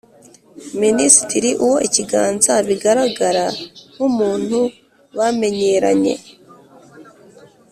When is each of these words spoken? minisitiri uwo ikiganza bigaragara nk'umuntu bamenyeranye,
minisitiri 0.81 1.49
uwo 1.65 1.77
ikiganza 1.87 2.53
bigaragara 2.67 3.45
nk'umuntu 3.93 4.59
bamenyeranye, 5.17 6.15